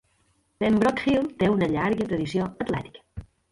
Pembroke 0.63 1.03
Hill 1.11 1.29
té 1.43 1.51
una 1.57 1.69
llarga 1.75 2.09
tradició 2.09 2.51
atlètica. 2.69 3.25